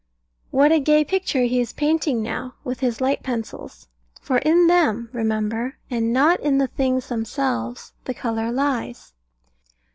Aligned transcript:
What 0.49 0.71
a 0.71 0.79
gay 0.79 1.05
picture 1.05 1.43
he 1.43 1.59
is 1.61 1.73
painting 1.73 2.23
now, 2.23 2.55
with 2.63 2.79
his 2.79 3.01
light 3.01 3.21
pencils; 3.21 3.87
for 4.19 4.39
in 4.39 4.65
them, 4.65 5.09
remember, 5.13 5.77
and 5.91 6.11
not 6.11 6.39
in 6.39 6.57
the 6.57 6.65
things 6.65 7.07
themselves 7.09 7.93
the 8.05 8.15
colour 8.15 8.51
lies. 8.51 9.13